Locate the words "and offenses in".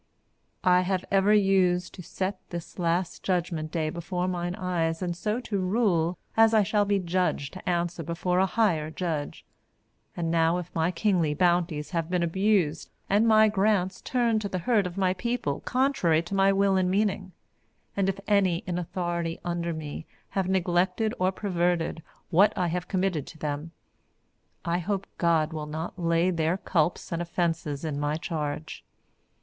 27.11-27.99